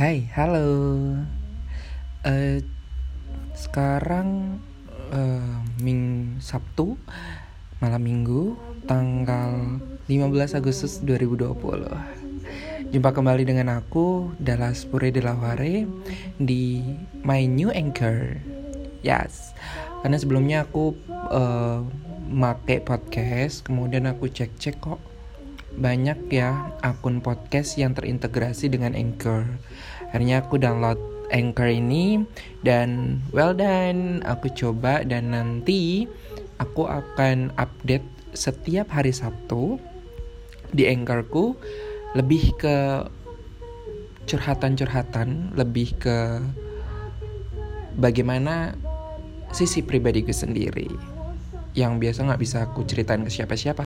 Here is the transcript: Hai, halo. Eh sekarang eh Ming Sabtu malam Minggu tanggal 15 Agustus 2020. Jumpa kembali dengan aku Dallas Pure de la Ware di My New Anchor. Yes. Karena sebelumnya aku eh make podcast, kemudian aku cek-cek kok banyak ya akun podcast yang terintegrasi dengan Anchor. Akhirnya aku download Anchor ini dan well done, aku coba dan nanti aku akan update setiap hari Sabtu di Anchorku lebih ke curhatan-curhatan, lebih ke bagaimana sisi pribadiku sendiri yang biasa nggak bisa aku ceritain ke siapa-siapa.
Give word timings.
Hai, 0.00 0.24
halo. 0.32 1.12
Eh 2.24 2.64
sekarang 3.52 4.56
eh 5.12 5.60
Ming 5.76 6.40
Sabtu 6.40 6.96
malam 7.84 8.00
Minggu 8.00 8.56
tanggal 8.88 9.76
15 10.08 10.56
Agustus 10.56 11.04
2020. 11.04 11.52
Jumpa 12.96 13.12
kembali 13.12 13.44
dengan 13.44 13.76
aku 13.76 14.32
Dallas 14.40 14.88
Pure 14.88 15.12
de 15.12 15.20
la 15.20 15.36
Ware 15.36 15.84
di 16.40 16.80
My 17.20 17.44
New 17.44 17.68
Anchor. 17.68 18.40
Yes. 19.04 19.52
Karena 20.00 20.16
sebelumnya 20.16 20.64
aku 20.64 20.96
eh 21.28 21.84
make 22.24 22.88
podcast, 22.88 23.68
kemudian 23.68 24.08
aku 24.08 24.32
cek-cek 24.32 24.80
kok 24.80 25.09
banyak 25.76 26.18
ya 26.32 26.74
akun 26.82 27.22
podcast 27.22 27.78
yang 27.78 27.94
terintegrasi 27.94 28.70
dengan 28.70 28.98
Anchor. 28.98 29.46
Akhirnya 30.10 30.42
aku 30.42 30.58
download 30.58 30.98
Anchor 31.30 31.70
ini 31.70 32.26
dan 32.66 33.22
well 33.30 33.54
done, 33.54 34.24
aku 34.26 34.50
coba 34.50 35.06
dan 35.06 35.30
nanti 35.30 36.10
aku 36.58 36.90
akan 36.90 37.54
update 37.54 38.04
setiap 38.34 38.90
hari 38.90 39.14
Sabtu 39.14 39.78
di 40.74 40.86
Anchorku 40.90 41.54
lebih 42.18 42.54
ke 42.58 43.06
curhatan-curhatan, 44.26 45.54
lebih 45.54 45.94
ke 45.98 46.42
bagaimana 47.98 48.74
sisi 49.50 49.82
pribadiku 49.82 50.30
sendiri 50.30 50.90
yang 51.74 52.02
biasa 52.02 52.26
nggak 52.26 52.42
bisa 52.42 52.66
aku 52.66 52.82
ceritain 52.82 53.22
ke 53.22 53.30
siapa-siapa. 53.30 53.78